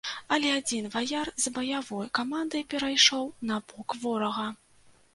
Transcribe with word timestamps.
Але 0.35 0.53
адзін 0.59 0.87
ваяр 0.95 1.27
з 1.43 1.53
баявой 1.59 2.09
каманды 2.21 2.65
перайшоў 2.75 3.31
на 3.51 3.63
бок 3.71 3.89
ворага. 4.05 4.53